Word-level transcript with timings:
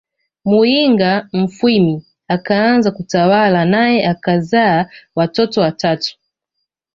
Muyinga 0.45 1.11
Mfwimi 1.41 1.95
akaanza 2.27 2.91
kutawala 2.91 3.65
nae 3.65 4.05
akazaa 4.05 4.89
watoto 5.15 5.61
watatu 5.61 6.17